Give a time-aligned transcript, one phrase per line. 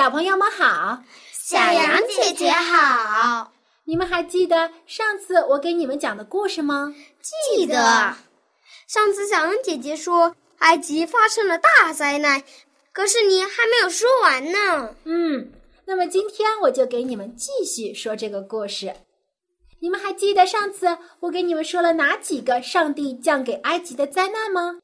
[0.00, 3.52] 小朋友们好，小羊姐姐好。
[3.84, 6.94] 你们还记得上次我给你们讲的故事吗？
[7.20, 8.16] 记得。
[8.88, 12.42] 上次小羊姐姐说埃及发生了大灾难，
[12.92, 14.94] 可是你还没有说完呢。
[15.04, 15.52] 嗯，
[15.84, 18.94] 那么今天我就给你们继续说这个故事。
[19.80, 24.78] 你们还记得上次我给你们说了哪几个上帝降给埃及的灾难吗？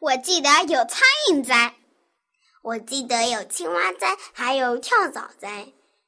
[0.00, 1.74] 我记得有苍蝇灾。
[2.64, 5.66] 我记得有青蛙灾，还有跳蚤灾。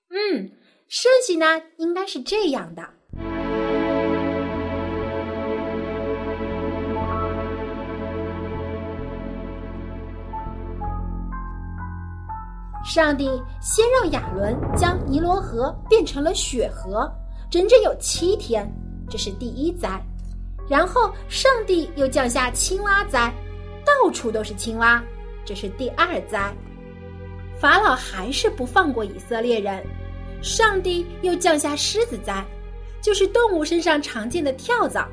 [0.09, 0.51] 嗯，
[0.89, 2.83] 顺序呢应该是这样的：
[12.83, 13.29] 上帝
[13.61, 17.07] 先让亚伦将尼罗河变成了血河，
[17.51, 18.67] 整整有七天，
[19.11, 20.03] 这是第一灾。
[20.67, 23.31] 然后上帝又降下青蛙灾，
[23.85, 25.05] 到处都是青蛙。
[25.47, 26.53] 这是第二灾，
[27.61, 29.81] 法老还是不放过以色列人，
[30.43, 32.45] 上帝又降下狮子灾，
[33.01, 35.09] 就是动物身上常见的跳蚤，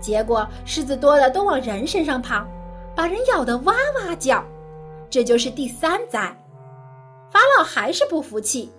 [0.00, 2.46] 结果狮子多的都往人身上跑，
[2.94, 4.42] 把人咬得哇哇叫，
[5.10, 6.20] 这就是第三灾，
[7.28, 8.70] 法老还是不服气，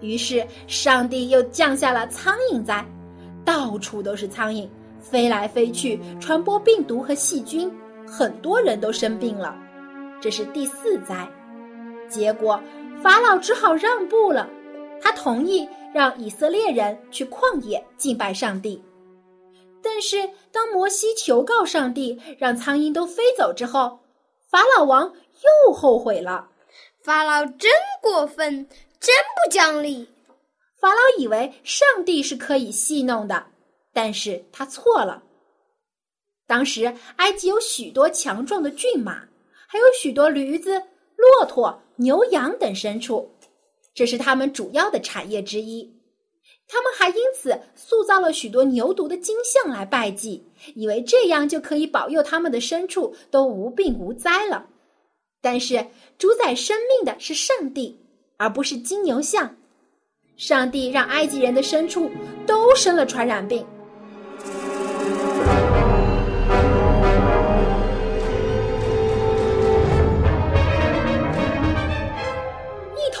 [0.00, 2.84] 于是上帝又降下了苍蝇灾，
[3.42, 4.68] 到处都是苍蝇，
[5.00, 7.72] 飞来飞去，传播病毒和细菌，
[8.06, 9.56] 很多人都生病了。
[10.20, 11.26] 这是第四灾，
[12.08, 12.60] 结果
[13.02, 14.48] 法老只好让步了，
[15.00, 18.82] 他同意让以色列人去旷野敬拜上帝。
[19.82, 23.98] 但是当摩西求告上帝让苍蝇都飞走之后，
[24.50, 26.48] 法老王又后悔了。
[27.02, 27.70] 法老真
[28.02, 28.68] 过分，
[29.00, 30.06] 真不讲理。
[30.78, 33.46] 法老以为上帝是可以戏弄的，
[33.94, 35.22] 但是他错了。
[36.46, 39.22] 当时埃及有许多强壮的骏马。
[39.72, 40.82] 还有许多驴子、
[41.14, 43.30] 骆驼、牛羊等牲畜，
[43.94, 45.88] 这是他们主要的产业之一。
[46.66, 50.44] 他们还因此塑造了许多牛犊的金像来拜祭，
[50.74, 54.66] 以为这样就可以保佑他们的牲畜都无病无灾了。
[55.40, 55.86] 但是
[56.18, 57.96] 主宰生命的是上帝，
[58.38, 59.56] 而不是金牛像。
[60.36, 62.10] 上帝让埃及人的牲畜
[62.44, 63.64] 都生了传染病。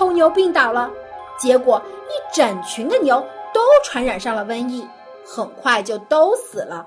[0.00, 0.90] 头牛病倒了，
[1.38, 1.78] 结果
[2.08, 3.22] 一整群的牛
[3.52, 4.88] 都传染上了瘟疫，
[5.26, 6.86] 很快就都死了。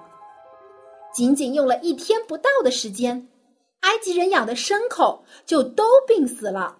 [1.14, 3.30] 仅仅用了一天不到的时间，
[3.82, 6.76] 埃及人养的牲口就都病死了。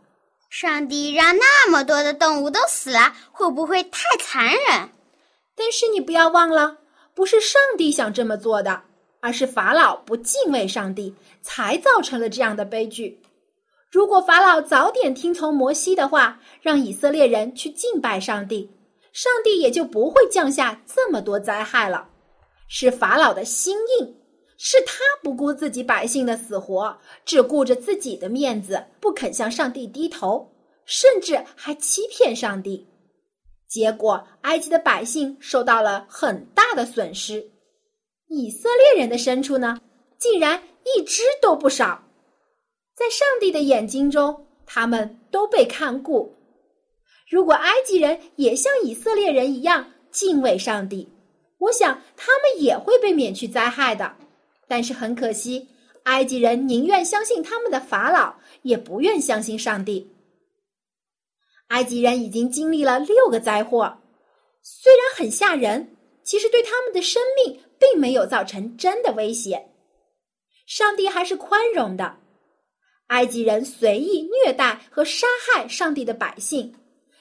[0.50, 4.90] 上帝让那么多的动物都死了，会不会太残忍？
[5.56, 6.78] 但是你不要忘了，
[7.14, 8.82] 不是上帝想这么做的，
[9.20, 11.14] 而是法老不敬畏上帝，
[11.44, 13.22] 才造成了这样的悲剧。
[13.94, 18.68] 如果法老早点听从摩西的话，让以色列人去敬拜上帝，
[19.12, 22.10] 上帝也就不会降下这么多灾害了。
[22.68, 24.16] 是法老的心硬，
[24.58, 30.52] 是他不顾自己百姓的死活，只顾着自己的面子，不肯向上帝低头，
[30.86, 32.88] 甚至还欺骗上帝。
[33.68, 37.48] 结果，埃及的百姓受到了很大的损失，
[38.28, 39.80] 以色列人的牲畜呢，
[40.18, 42.03] 竟然一只都不少。
[42.96, 46.36] 在上帝的眼睛中，他们都被看顾。
[47.30, 51.10] 如果埃及人也像以色列人一样敬畏上帝，
[51.58, 54.16] 我想他们也会被免去灾害的。
[54.68, 55.68] 但是很可惜，
[56.04, 60.12] 埃及人宁愿相信他们的法老，也不愿相信上帝。
[61.70, 63.98] 埃及人已经经历了六个灾祸，
[64.62, 69.70] 虽然很吓人，其实对他们的生命并没有造成真的威胁。
[70.68, 72.20] 上帝还是宽容的。
[73.08, 76.74] 埃及人随意虐待和杀害上帝的百姓，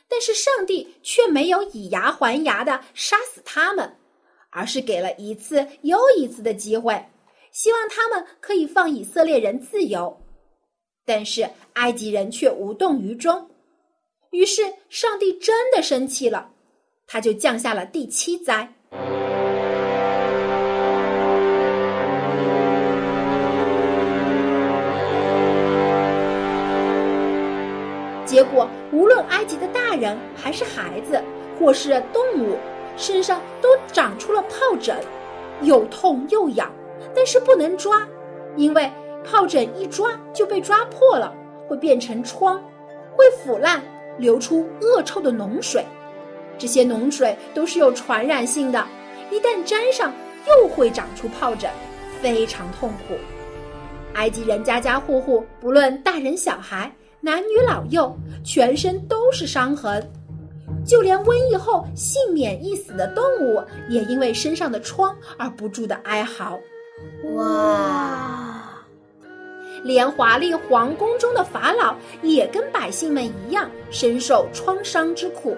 [0.09, 3.97] 但是上帝却没有以牙还牙的杀死他们，
[4.51, 7.05] 而是给了一次又一次的机会，
[7.51, 10.19] 希望他们可以放以色列人自由。
[11.05, 13.51] 但是埃及人却无动于衷，
[14.31, 16.53] 于是上帝真的生气了，
[17.07, 18.73] 他就降下了第七灾。
[28.43, 31.23] 结果，无论埃及的大人还是孩子，
[31.61, 32.57] 或是动物，
[32.97, 34.99] 身上都长出了疱疹，
[35.61, 36.69] 又痛又痒，
[37.15, 38.05] 但是不能抓，
[38.57, 38.91] 因为
[39.25, 41.33] 疱疹一抓就被抓破了，
[41.69, 42.61] 会变成疮，
[43.15, 43.81] 会腐烂，
[44.19, 45.85] 流出恶臭的脓水。
[46.59, 48.85] 这些脓水都是有传染性的，
[49.31, 50.13] 一旦沾上，
[50.49, 51.71] 又会长出疱疹，
[52.21, 53.15] 非常痛苦。
[54.15, 56.91] 埃及人家家户户，不论大人小孩。
[57.25, 60.11] 男女老幼，全身都是伤痕，
[60.85, 66.59] 就连瘟疫后幸免一死的动物，也因为身上的疮而不住的哀嚎。
[67.37, 68.85] 哇！
[69.85, 75.57] 连华丽皇宫中的法老也跟百姓们一样，深受创伤之苦。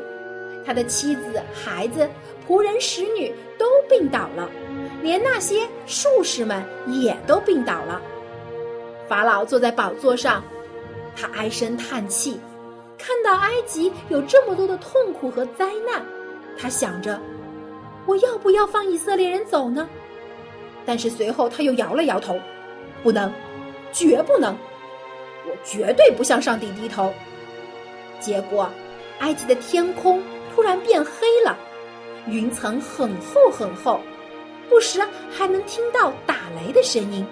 [0.67, 2.07] 他的妻子、孩子、
[2.47, 4.51] 仆人、使女都病倒了，
[5.01, 8.03] 连那些术士们也都病倒了。
[9.09, 10.45] 法老坐在宝座上。
[11.17, 12.41] 他唉声叹气，
[12.99, 16.05] 看到埃及有这么多的痛苦和灾难，
[16.59, 17.21] 他想着：
[18.07, 19.89] 我要不要放以色列人走呢？
[20.85, 22.39] 但是随后他又摇了摇头，
[23.03, 23.33] 不能，
[23.93, 24.55] 绝不能，
[25.47, 27.13] 我绝对不向上帝低头。
[28.21, 28.71] 结果，
[29.21, 30.23] 埃及的天空
[30.55, 31.57] 突然变黑了，
[32.27, 34.01] 云层很厚很厚，
[34.69, 35.01] 不时
[35.31, 37.25] 还能听到打雷的声音。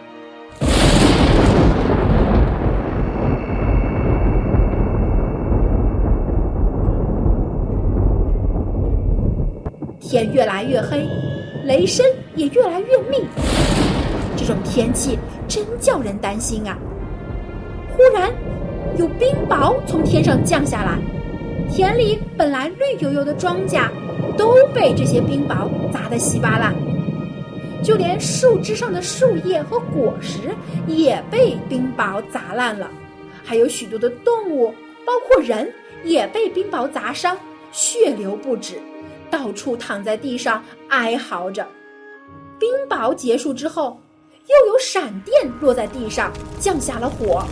[10.12, 11.08] 天越来越黑，
[11.64, 12.04] 雷声
[12.36, 13.24] 也越来越密。
[14.36, 15.18] 这种天气
[15.48, 16.76] 真叫人担心啊！
[17.96, 18.30] 忽然，
[18.98, 20.98] 有冰雹从天上降下来，
[21.70, 23.88] 田里本来绿油油的庄稼
[24.36, 26.74] 都被这些冰雹砸得稀巴烂，
[27.82, 30.40] 就连树枝上的树叶和果实
[30.86, 32.90] 也被冰雹砸烂了，
[33.42, 34.74] 还有许多的动物，
[35.06, 35.72] 包括人，
[36.04, 37.34] 也被冰雹砸伤，
[37.70, 38.74] 血流不止。
[39.32, 41.66] 到处躺在地上哀嚎着。
[42.58, 43.98] 冰雹结束之后，
[44.46, 46.30] 又有闪电落在地上，
[46.60, 47.42] 降下了火。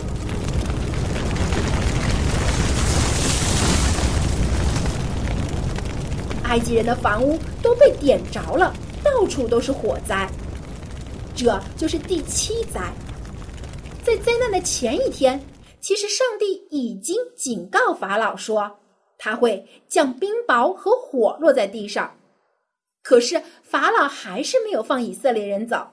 [6.43, 8.71] 埃及人的房屋都被点着了，
[9.03, 10.29] 到处都是火灾。
[11.35, 12.93] 这就是第七灾。
[14.03, 15.43] 在灾难的前一天，
[15.79, 18.71] 其实上帝已经警告法老说。
[19.23, 22.17] 他会降冰雹和火落在地上，
[23.03, 25.87] 可是法老还是没有放以色列人走。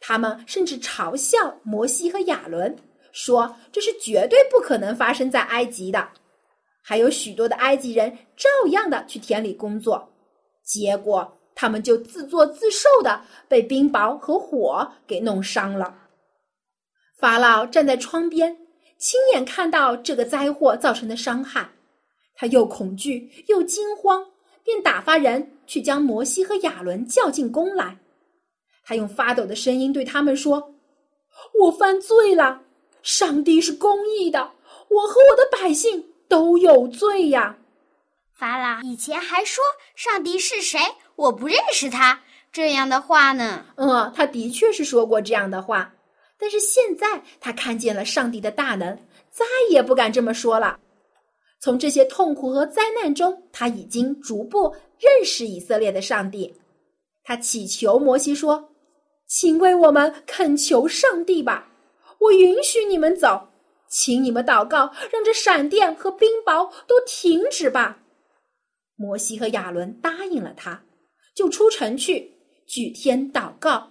[0.00, 2.74] 他们甚至嘲笑摩西和亚伦，
[3.12, 6.08] 说这是绝对不可能发生在埃及的。
[6.80, 10.10] 还有许多的埃及人照样的去田里工作，
[10.64, 15.94] 结果他们就自作自受的被冰雹和火给弄伤了。
[17.18, 18.56] 法老站在窗边，
[18.96, 21.73] 亲眼看到这个灾祸造成的伤害。
[22.34, 24.24] 他又恐惧又惊慌，
[24.62, 27.96] 便打发人去将摩西和亚伦叫进宫来。
[28.84, 30.74] 他用发抖的声音对他们说
[31.58, 32.60] ：“我犯罪了，
[33.02, 34.52] 上帝是公义的，
[34.88, 37.56] 我和我的百姓都有罪呀。”
[38.34, 39.62] 法老以前还说
[39.94, 40.78] ：“上帝是谁？
[41.16, 42.20] 我不认识他。”
[42.52, 43.64] 这样的话呢？
[43.76, 45.92] 嗯，他的确是说过这样的话，
[46.38, 48.96] 但是现在他看见了上帝的大能，
[49.30, 50.78] 再也不敢这么说了。
[51.64, 56.54] 从这些痛苦和灾难中，他已经逐步认识以色列的上帝。
[57.22, 58.68] 他祈求摩西说
[59.26, 61.72] ：“请为我们恳求上帝吧，
[62.20, 63.48] 我允许你们走，
[63.88, 67.98] 请你们祷告，让这闪电和冰雹都停止吧。”
[68.96, 70.84] 摩西和亚伦答应了他，
[71.34, 72.30] 就出城去
[72.66, 73.90] 举天祷告，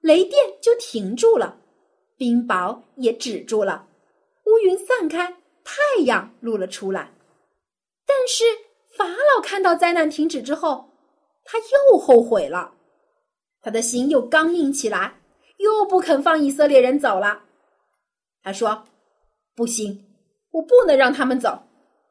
[0.00, 1.58] 雷电就停住了，
[2.16, 3.86] 冰雹也止住了，
[4.46, 5.41] 乌云散开。
[5.64, 7.12] 太阳露了出来，
[8.06, 8.44] 但是
[8.96, 10.90] 法老看到灾难停止之后，
[11.44, 12.74] 他又后悔了，
[13.60, 15.20] 他的心又刚硬起来，
[15.58, 17.44] 又不肯放以色列人走了。
[18.42, 18.84] 他说
[19.54, 20.04] ：“不行，
[20.50, 21.62] 我不能让他们走。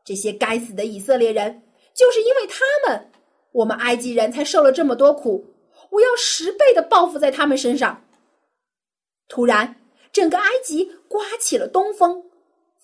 [0.04, 1.62] 这些该死的以色列人，
[1.94, 3.12] 就是因为他们，
[3.52, 5.46] 我们埃及人才受了这么多苦。
[5.90, 8.06] 我要十倍的报复在他们身上。”
[9.28, 9.76] 突然，
[10.12, 12.31] 整个埃及刮起了东风。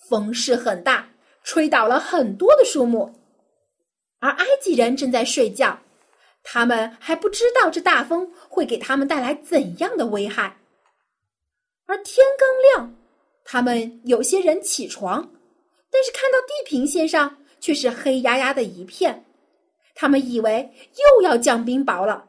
[0.08, 1.10] 风势很大，
[1.44, 3.12] 吹倒了很多的树木，
[4.20, 5.78] 而埃及人正在睡觉，
[6.42, 10.56] 他们还不知道这大风会给他们带来怎样的危害。
[11.86, 12.96] 而天刚亮，
[13.44, 15.30] 他们有些人起床，
[15.90, 19.26] 但是看到地平线上却是黑压压的一片，
[19.94, 22.26] 他们以为又要降冰雹了。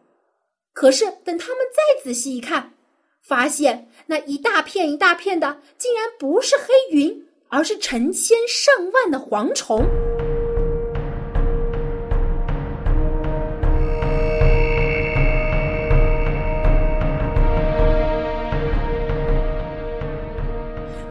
[0.74, 2.74] 可是等他们再仔细一看，
[3.22, 7.29] 发现那一大片一大片的，竟然不是黑云。
[7.52, 9.84] 而是成千上万的蝗虫。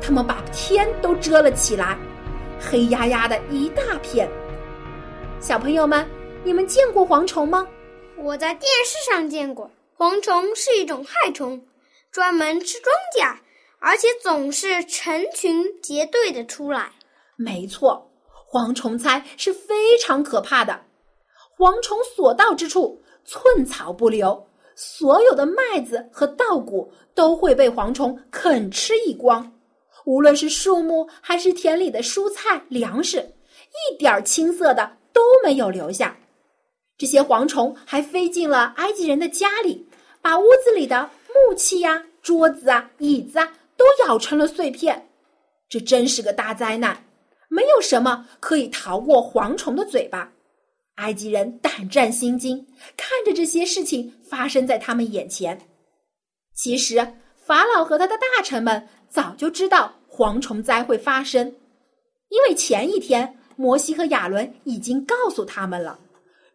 [0.00, 1.98] 他们把天都遮了起来，
[2.60, 4.28] 黑压压的一大片。
[5.40, 6.08] 小朋友们，
[6.44, 7.66] 你们见过蝗虫吗？
[8.16, 9.68] 我在电视上见过。
[9.96, 11.60] 蝗虫是一种害虫，
[12.12, 13.36] 专门吃庄稼，
[13.80, 16.92] 而且总是成群结队的出来。
[17.36, 18.10] 没错，
[18.50, 20.80] 蝗虫灾是非常可怕的。
[21.56, 29.52] 蝗虫所到之处，寸草不留，所有的麦子和稻谷都会被蝗虫啃吃一光。
[30.04, 33.18] 无论是树木还是田里的蔬菜粮食，
[33.90, 36.16] 一点青色的都没有留下。
[36.96, 39.86] 这些蝗虫还飞进了埃及人的家里，
[40.22, 45.08] 把屋子里的木器呀、桌子啊、椅子啊都咬成了碎片。
[45.70, 47.06] 这真是个大灾难，
[47.48, 50.30] 没有什么可以逃过蝗虫的嘴巴。
[50.96, 52.66] 埃及人胆战心惊，
[52.96, 55.58] 看着这些事情发生在他们眼前。
[56.54, 56.96] 其实，
[57.36, 59.94] 法老和他的大臣们早就知道。
[60.10, 61.54] 蝗虫灾会发生，
[62.30, 66.00] 因为前一天摩西和亚伦已经告诉他们了，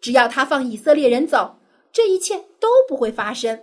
[0.01, 1.55] 只要他放以色列人走，
[1.93, 3.57] 这一切都不会发生。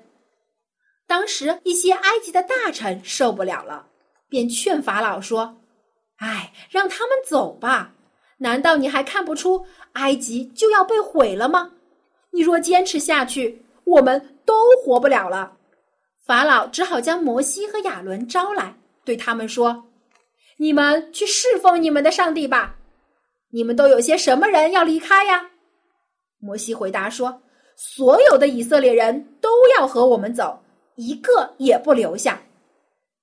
[1.11, 3.89] 当时一些埃及的大臣受不了了，
[4.29, 5.57] 便劝法老说
[6.23, 7.95] ：“哎，让他们走吧！
[8.39, 11.73] 难道你还看不出埃及就要被毁了吗？
[12.31, 15.57] 你若坚持下去，我们都活不了了。”
[16.25, 19.89] 法老只好将摩西和亚伦招来，对他们说。
[20.59, 22.77] 你们去侍奉你们的上帝吧。
[23.51, 25.51] 你们都有些什么人要离开呀？
[26.39, 27.43] 摩西回答说
[27.77, 30.63] ：“所有的以色列人都要和我们走，
[31.01, 32.43] 一个也不留下。”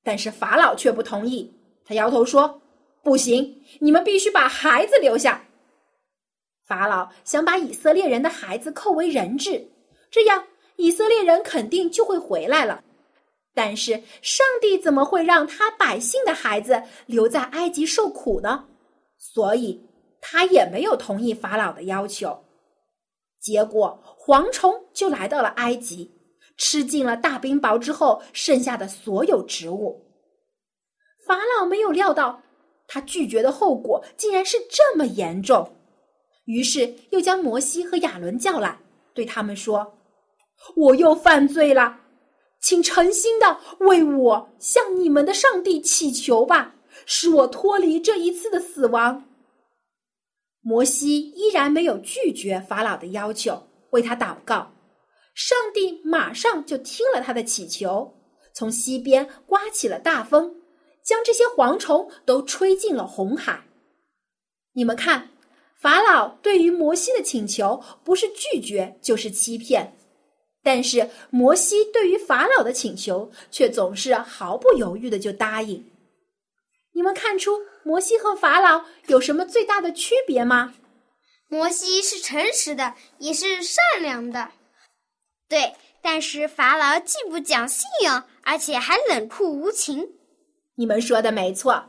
[0.04, 1.54] 但是法老却不同意，
[1.86, 2.62] 他摇头说
[3.04, 5.44] ：“不行，你们必须把孩子留下。”
[6.66, 9.70] 法老想把以色列人的孩子扣为人质，
[10.10, 12.84] 这样以色列人肯定就会回来了。
[13.54, 18.66] 但是上帝怎么会让他百姓的孩子留在埃及受苦呢？
[19.18, 19.82] 所以
[20.22, 22.44] 他也没有同意法老的要求。
[23.40, 26.12] 结果蝗虫就来到了埃及，
[26.58, 30.04] 吃尽了大冰雹之后剩下的所有植物。
[31.26, 32.42] 法老没有料到，
[32.88, 35.76] 他拒绝的后果竟然是这么严重，
[36.46, 38.80] 于是又将摩西和亚伦叫来，
[39.14, 39.98] 对他们说
[40.76, 42.02] ：“我又犯罪了。”
[42.60, 49.26] 请诚心的为我向你们的上帝祈求吧，使我脱离这一次的死亡。
[50.62, 54.72] 摩西依然没有拒绝法老的要求，为他祷告。
[55.38, 58.12] 上帝马上就听了他的祈求，
[58.56, 60.64] 从西边刮起了大风，
[61.04, 63.64] 将这些蝗虫都吹进了红海。
[64.74, 65.30] 你们看，
[65.80, 69.94] 法老对于摩西的请求，不是拒绝就是欺骗。
[70.64, 75.86] 但是摩西对于法老的请求却总是毫不犹豫的就答应。
[76.94, 80.74] 你们看出摩西和法老有什么最大的区别吗？
[81.48, 84.50] 摩西是诚实的，也是善良的。
[85.50, 90.06] 对，但是法老既不讲信用，而且还冷酷无情。
[90.76, 91.86] 你们说的没错，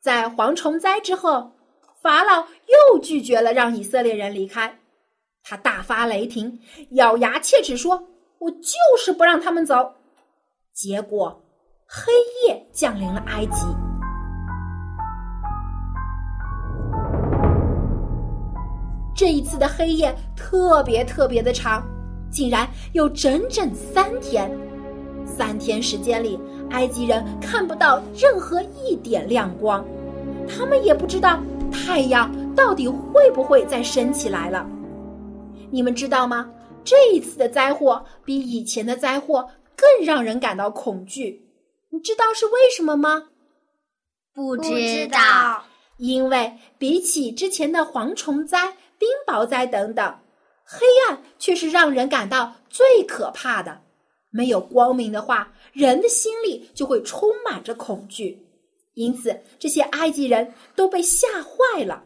[0.00, 1.50] 在蝗虫灾之后，
[2.00, 2.46] 法老
[2.92, 4.78] 又拒绝了让以色列人离开。
[5.42, 6.58] 他大发雷霆，
[6.92, 8.02] 咬牙切齿说
[8.38, 9.92] ：“我就是不让他们走。”
[10.72, 11.42] 结果，
[11.86, 12.12] 黑
[12.46, 13.66] 夜降临了埃及。
[19.16, 21.86] 这一次的黑夜特别特别的长，
[22.34, 24.50] 竟然有整整三天。
[25.24, 26.38] 三天时间里，
[26.70, 29.84] 埃及人看不到任何一点亮光，
[30.48, 31.40] 他们也不知道
[31.72, 34.68] 太阳到底会不会再升起来了。
[35.70, 36.50] 你们知道吗？
[36.84, 41.46] 这一次的灾祸比以前的灾祸更让人感到恐惧。
[41.90, 43.28] 你知道是为什么吗？
[44.34, 45.64] 不知道。
[45.96, 50.14] 因为比起之前的蝗虫灾、冰雹灾等等，
[50.64, 53.82] 黑暗却是让人感到最可怕的。
[54.30, 58.44] 没有光明的话，人的心里就会充满着恐惧。
[58.94, 62.04] 因此，这些埃及人都被吓坏了。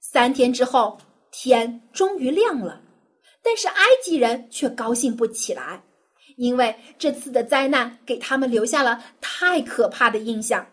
[0.00, 0.98] 三天之后。
[1.30, 2.80] 天终于亮了，
[3.42, 5.84] 但是埃及人却高兴不起来，
[6.36, 10.66] 因为这次的灾难给他们留下了太可怕的印象。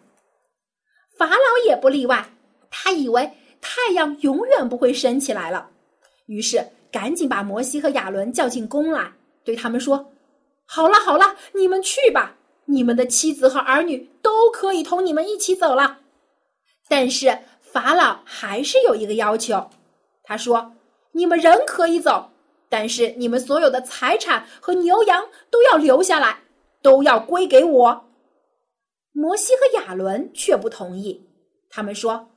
[1.17, 2.33] 法老也不例外，
[2.71, 3.29] 他以为
[3.67, 5.67] 太阳永远不会升起来了，
[6.27, 9.11] 于是赶紧把摩西和亚伦叫进宫来，
[9.43, 10.13] 对他们说
[10.67, 15.97] ：“好了好了，你们去吧，你们的妻子和儿女都可以同你们一起走了。
[16.87, 19.67] 但是法老还是有一个要求，
[20.23, 20.73] 他说
[21.13, 22.29] ：“你们人可以走，
[22.69, 26.37] 但是你们所有的财产和牛羊都要留下来，
[26.83, 28.05] 都要归给我。”
[29.11, 31.27] 摩西和亚伦却不同意，
[31.69, 32.29] 他们说：“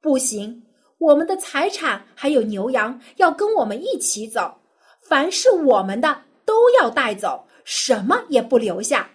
[0.00, 0.62] 不行，
[1.00, 4.60] 我们的财产还有牛羊要跟我们一起走，
[5.02, 9.10] 凡是我们的都要带走，什么也不留下。”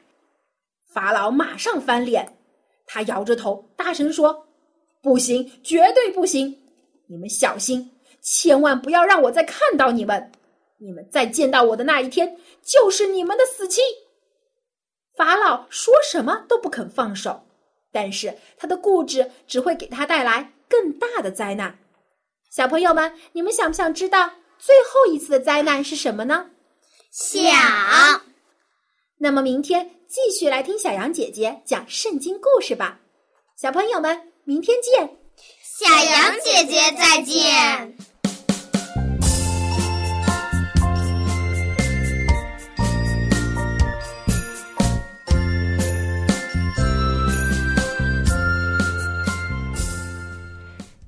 [0.91, 2.37] 法老马上翻脸，
[2.87, 4.47] 他摇着头大声说
[5.03, 6.57] ：“不行，绝对不行！
[7.07, 10.31] 你们小心，千万不要让我再看到你们！
[10.79, 13.81] 你们再见到我的那一天，就是你们的死期！”
[15.15, 17.44] 法老说什么都不肯放手，
[17.95, 21.79] 但是他的固执只会给他带来更大的灾难。
[22.51, 26.47] 小朋友们，你们想不想知道最后一次的灾难是什么呢？
[27.09, 27.49] 想。
[29.19, 32.99] 那么明天继续来听小羊姐姐讲圣经故事吧。
[33.55, 35.17] 小朋友们，明天见！
[35.63, 37.95] 小羊姐姐再见。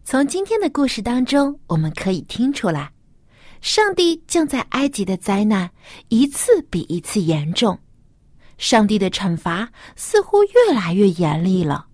[0.09, 2.89] 从今天的故事当中，我们可以听出来，
[3.59, 5.69] 上帝降在埃及的灾难
[6.07, 7.77] 一次比一次严重，
[8.57, 11.87] 上帝的惩罚似乎越来越严厉了。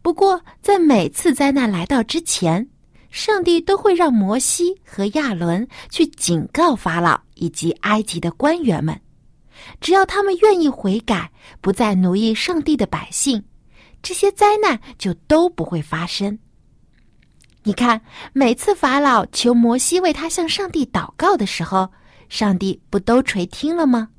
[0.00, 2.66] 不过，在每次灾难来到之前，
[3.10, 8.98] 上帝都会让摩西和亚伦去警告法老以及埃及的官员们，
[9.82, 13.44] 只要他们愿意悔改，不再奴役上帝的百姓，
[14.00, 16.38] 这些灾难就都不会发生。
[17.66, 18.00] 你看，
[18.32, 21.90] 每次法老求摩西为他向上帝祷告的时候，
[22.28, 24.10] 上帝不都垂听了吗？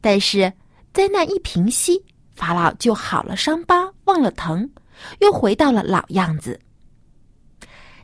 [0.00, 0.50] 但是
[0.94, 2.02] 灾难一平息，
[2.34, 4.70] 法老就好了伤疤忘了疼，
[5.18, 6.58] 又回到了老样子。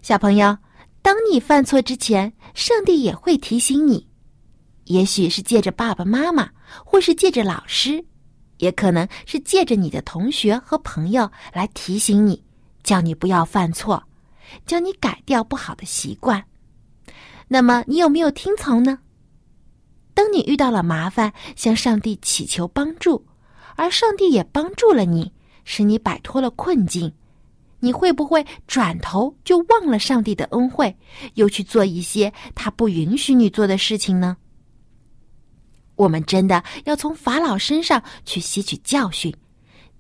[0.03, 0.59] 小朋友，
[1.01, 4.07] 当你犯错之前，上帝也会提醒你，
[4.85, 6.51] 也许是借着爸爸妈妈，
[6.85, 8.05] 或是借着老师，
[8.59, 12.45] 也可能是借着你的同学和朋友来提醒你，
[12.83, 14.03] 叫你不要犯错。
[14.67, 16.45] 教你改掉不好的习惯，
[17.49, 18.99] 那么你有没有听从呢？
[20.15, 23.27] 当你遇到了麻烦，向上帝祈求帮助，
[23.77, 25.31] 而上帝也帮助了你，
[25.65, 27.13] 使你摆脱了困境，
[27.81, 30.97] 你会不会转头就忘了上帝的恩惠，
[31.35, 34.37] 又去做一些他不允许你做的事情呢？
[35.97, 39.35] 我们真的要从法老身上去吸取教训，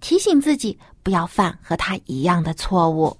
[0.00, 3.16] 提醒自己不要犯和他一样的错误。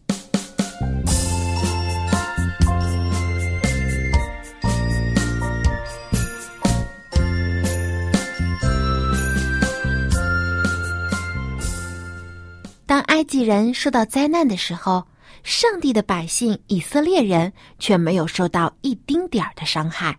[13.16, 15.02] 埃及人受到灾难的时候，
[15.42, 20.18] 上帝的百姓以色列人却没有受到一丁点儿的伤害，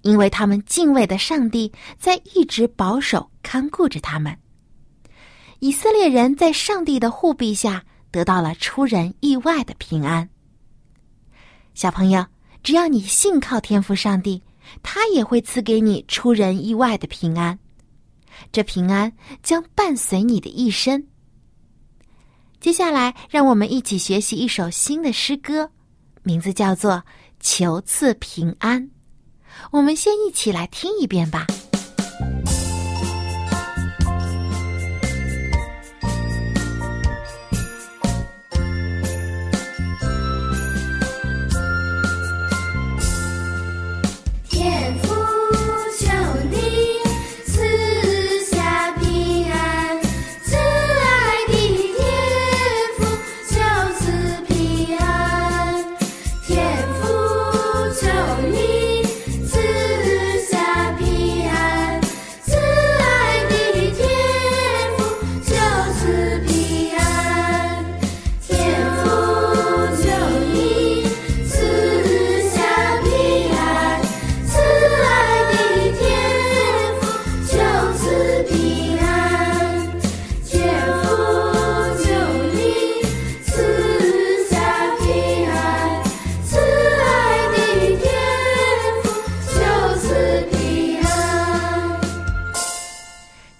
[0.00, 4.34] 因为他们敬畏的上帝在一直保守看顾着他们。
[5.58, 10.26] 以色列人在上帝的护庇下得到了出人意外的平安。
[11.74, 12.24] 小朋友，
[12.62, 14.42] 只要你信靠天赋上帝，
[14.82, 17.58] 他也会赐给你出人意外的平安，
[18.50, 21.06] 这平安将伴随你的一生。
[22.64, 25.70] 接下来，让我们一起学习一首新的诗歌，
[26.22, 26.92] 名字叫做
[27.38, 28.82] 《求赐平安》。
[29.70, 31.46] 我们先一起来听一遍吧。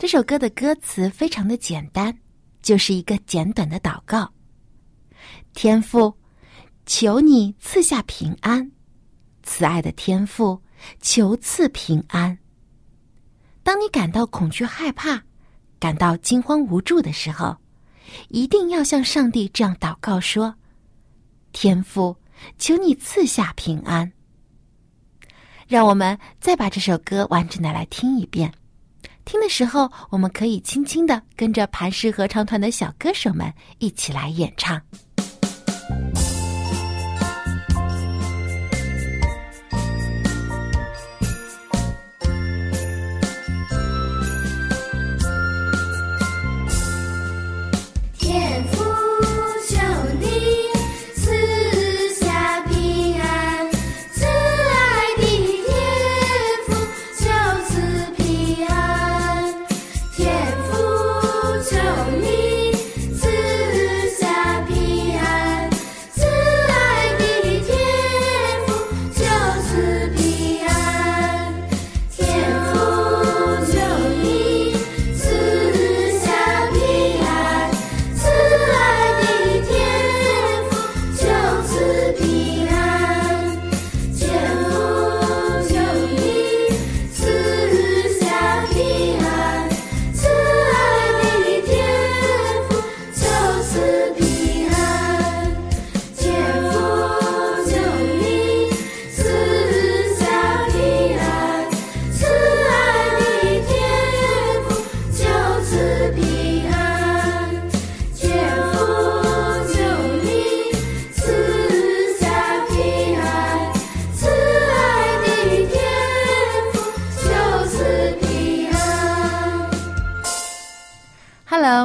[0.04, 2.14] 这首歌的歌词非常的简单，
[2.60, 4.30] 就是一个简短的祷告。
[5.54, 6.14] 天父，
[6.84, 8.70] 求你赐下平安，
[9.44, 10.60] 慈爱的天父，
[11.00, 12.36] 求赐平安。
[13.62, 15.22] 当你感到恐惧害怕，
[15.80, 17.56] 感到惊慌无助的时候，
[18.28, 20.54] 一定要向上帝这样祷告说
[21.52, 22.14] ：“天父，
[22.58, 24.12] 求你赐下平安。”
[25.66, 28.52] 让我们再把这首歌完整的来听一遍。
[29.24, 34.80] 听的时候，我们可以轻轻的跟着磐石合唱团的小歌手们一起来演唱。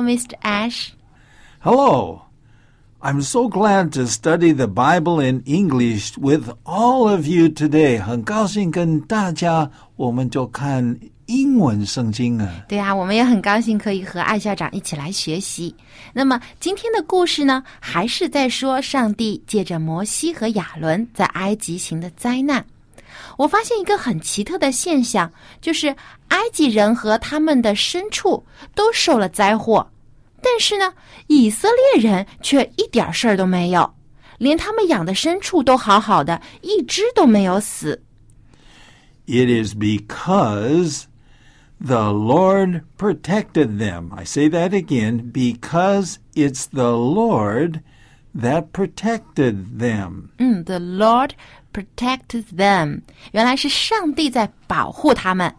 [0.10, 0.34] Mr.
[0.42, 0.90] Ash.
[1.60, 2.22] Hello.
[3.00, 8.02] I'm so glad to study the Bible in English with all of you today.
[8.02, 12.66] 很高兴跟大家，我们就看英文圣经啊。
[12.68, 15.74] 对啊，我们也很高兴可以和艾校长一起来学习。
[16.12, 22.66] 那么今天的故事呢，还是在说上帝借着摩西和亚伦在埃及行的灾难。
[23.38, 25.96] 我发现一个很奇特的现象，就是
[26.30, 28.44] 埃及人和他们的牲畜
[28.76, 29.90] 都受了灾祸，
[30.52, 30.92] 但是呢，
[31.28, 33.94] 以色列人却一点事儿都没有，
[34.40, 38.02] 连他们养的牲畜都好好的，一只都没有死。
[39.28, 41.04] It is because
[41.80, 44.12] the Lord protected them.
[44.16, 47.82] I say that again because it's the Lord
[48.36, 50.30] that protected them.
[50.40, 51.34] 嗯，The Lord
[51.72, 53.02] protected them，
[53.34, 55.54] 原来是上帝在保护他们。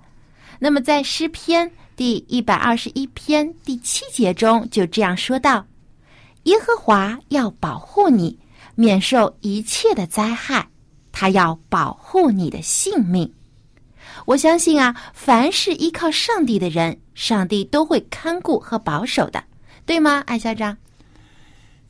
[0.59, 1.70] 那么在诗篇
[2.01, 5.67] 第一百二十一篇第七节中就这样说道
[6.45, 8.39] ：“耶和华要保护你，
[8.75, 10.67] 免受一切的灾害，
[11.13, 13.31] 他要保护你的性命。”
[14.25, 19.45] 我相信啊，凡是依靠上帝的人，上帝都会看顾和保守的，
[19.85, 20.75] 对吗，艾校长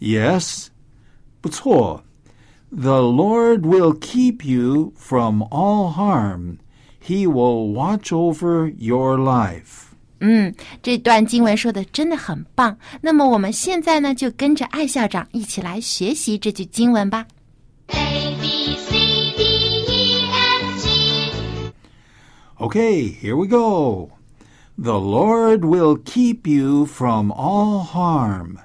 [0.01, 0.67] ？Yes,
[1.41, 2.03] 不错.
[2.73, 6.57] The Lord will keep you from all harm.
[7.01, 9.90] He will watch over your life.
[10.20, 12.78] 嗯，这段经文说的真的很棒。
[13.02, 17.28] 那么我们现在呢，就跟着艾校长一起来学习这句经文吧。
[17.88, 19.44] A B C D
[19.88, 21.72] E F G
[22.58, 24.12] Okay, here we go.
[24.78, 28.58] The Lord will keep you from all harm.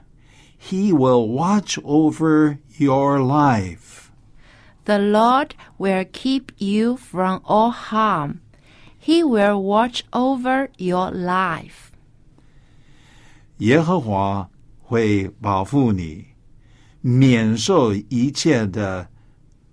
[0.56, 4.10] He will watch over your life.
[4.84, 8.40] The Lord will keep you from all harm.
[9.05, 11.91] He will watch over your life.
[13.57, 14.49] 耶和华
[14.81, 16.25] 会保护你，
[17.01, 19.07] 免受一切的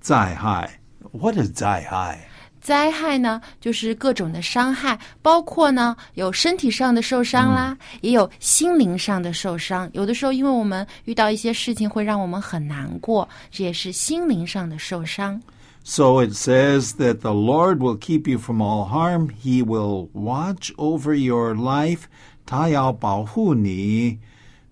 [0.01, 0.81] 灾害。
[1.13, 2.29] What is 灾害？
[2.61, 9.89] 灾害呢，就是各种的伤害，包括呢有身体上的受伤啦，也有心灵上的受伤。
[9.95, 15.41] 有的时候，因为我们遇到一些事情会让我们很难过，这也是心灵上的受伤。
[15.84, 19.30] So it says that the Lord will keep you from all harm.
[19.30, 22.08] He will watch over your life.
[22.46, 24.20] 他要保护你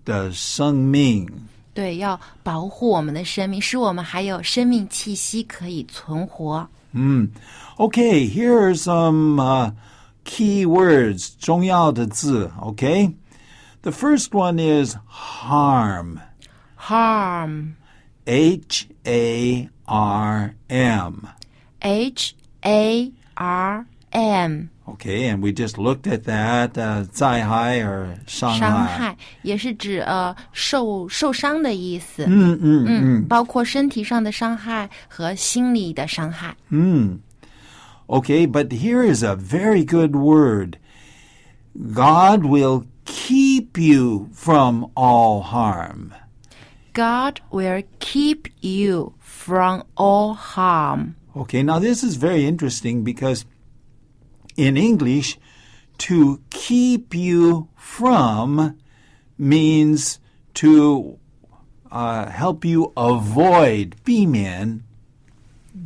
[0.04, 1.28] 的生命。
[1.72, 6.68] 对，要保护我们的生命，使我们还有生命气息可以存活。
[7.76, 9.72] Okay, here are some uh,
[10.24, 11.34] key words.
[11.38, 13.12] 重要的字, okay?
[13.82, 16.20] The first one is harm.
[16.76, 17.76] Harm,
[18.24, 21.28] H A R M.
[21.80, 26.78] H A R M， Okay, and we just looked at that.
[26.78, 32.24] Uh, 灾害 or 伤害.伤害也是指呃受受伤的意思。
[32.26, 36.56] 嗯嗯嗯，包括身体上的伤害和心理的伤害。
[38.08, 40.78] Okay, but here is a very good word.
[41.74, 46.12] God will keep you from all harm.
[46.92, 51.16] God will keep you from all harm.
[51.36, 53.44] Okay, now this is very interesting because
[54.56, 55.38] in English,
[55.98, 58.78] to keep you from
[59.38, 60.18] means
[60.54, 61.18] to
[61.90, 64.82] uh, help you avoid, 避免,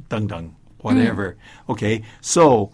[0.08, 1.36] dung dung, whatever.
[1.68, 2.72] Okay, so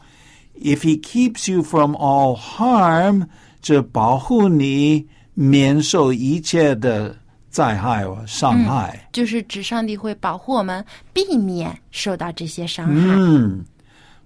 [0.55, 3.29] if he keeps you from all harm,
[3.61, 7.17] 这保护你免受一切的
[7.51, 9.09] 灾害或伤害。
[9.13, 12.95] 就是指上帝会保护我们，避免受到这些伤害。
[12.95, 13.65] Hmm.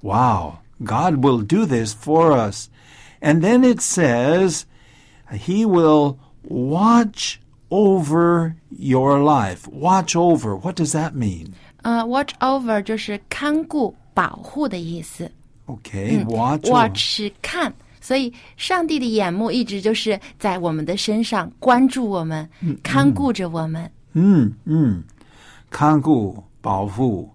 [0.03, 2.69] Wow, God will do this for us.
[3.21, 4.65] And then it says,
[5.31, 7.37] He will watch
[7.69, 9.69] over your life.
[9.71, 11.53] Watch over, what does that mean?
[11.83, 15.31] 呃、w a t c h over 就是看顾、保护的意思。
[15.67, 16.71] Okay, watch over.
[16.71, 17.73] Watch 是看，
[18.05, 22.49] 所以上帝的眼目一直就是在我们的身上，关注我们，
[22.83, 23.91] 看顾着我们。
[24.13, 25.03] Mm, mm.
[25.71, 27.31] 看顾,保护.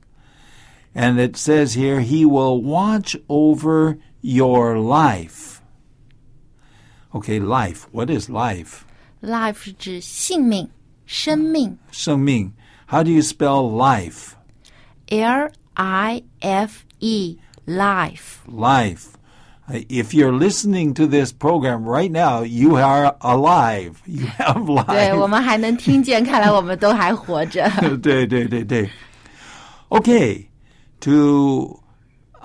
[0.93, 5.60] And it says here, He will watch over your life.
[7.13, 7.86] Okay, life.
[7.91, 8.80] What is life?
[9.21, 10.69] Life 是指性命、
[11.06, 11.78] 生命。
[11.91, 12.51] 生命.
[12.88, 14.32] How do you spell life?
[15.08, 18.39] L I F E life.
[18.47, 19.08] Life.
[19.69, 24.01] Uh, If you're listening to this program right now, you are alive.
[24.06, 25.28] You have 对，我 life.
[25.28, 27.67] 们还能听见，看来我们都还活着。
[28.01, 28.89] 对对对对.
[29.89, 30.47] Okay,
[31.01, 31.80] to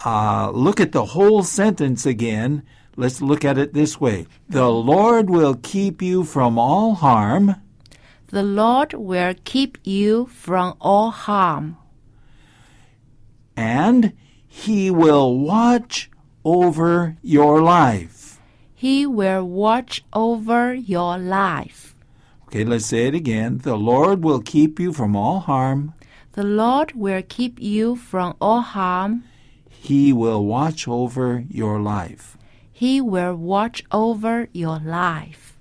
[0.04, 2.62] uh, look at the whole sentence again,
[2.96, 4.26] let's look at it this way.
[4.48, 7.56] The Lord will keep you from all harm.
[8.30, 11.76] The Lord will keep you from all harm.
[13.56, 14.12] and
[14.46, 16.10] he will watch
[16.44, 18.38] over your life.
[18.74, 21.94] He will watch over your life.
[22.46, 23.58] Okay, let's say it again.
[23.62, 25.92] The Lord will keep you from all harm.
[26.32, 29.22] The Lord will keep you from all harm.
[29.68, 32.36] He will watch over your life.
[32.72, 35.54] He will watch over your life.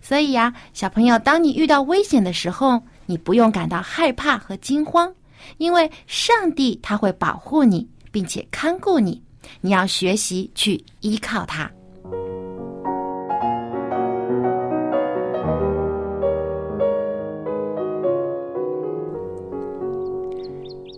[0.00, 5.12] 所以呀、小朋友，当你遇到危险的时候，你不用感到害怕和惊慌，
[5.58, 9.21] 因为上帝他会保护你，并且看顾你。
[9.65, 11.71] 你要学习去依靠他。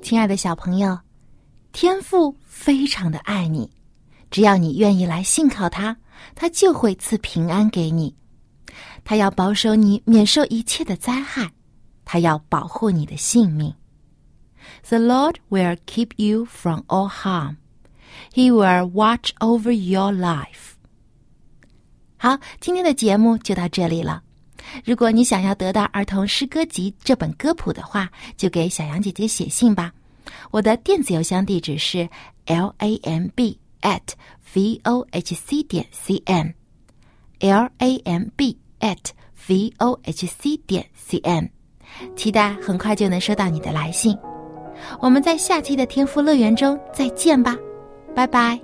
[0.01, 0.97] 亲爱的小朋友，
[1.73, 3.69] 天父非常的爱你，
[4.31, 5.95] 只要你愿意来信靠他，
[6.33, 8.15] 他就会赐平安给你。
[9.03, 11.51] 他要保守你免受一切的灾害，
[12.03, 13.71] 他要保护你的性命。
[14.89, 17.57] The Lord will keep you from all harm.
[18.33, 20.73] He will watch over your life.
[22.17, 24.23] 好，今天的节目就到这里了。
[24.83, 29.91] 如果你想要得到儿童诗歌集这本歌谱的话，就给小杨姐姐写信吧。
[30.49, 32.09] 我的电子邮箱地址是
[32.45, 34.01] l a m b at
[34.53, 36.53] v o h c 点 c n
[37.39, 38.97] l a m b at
[39.47, 41.47] v o h c 点 c n，
[42.15, 44.17] 期待很快就能收到你的来信。
[44.99, 47.55] 我们在下期的天赋乐园中再见吧，
[48.15, 48.61] 拜拜。